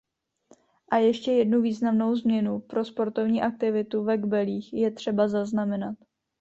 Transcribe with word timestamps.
A 0.91 0.97
ještě 0.97 1.31
jednu 1.31 1.61
významnou 1.61 2.15
změnu 2.15 2.59
pro 2.59 2.85
sportovní 2.85 3.41
aktivitu 3.41 4.03
ve 4.03 4.17
Kbelích 4.17 4.73
je 4.73 4.91
třeba 4.91 5.27
zaznamenat. 5.27 5.95